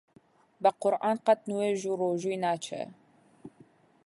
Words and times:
بە 0.61 0.71
قورعان 0.81 1.17
قەت 1.25 1.39
نوێژ 1.49 1.79
و 1.85 1.99
ڕۆژووی 2.01 2.41
ناچێ! 2.43 2.81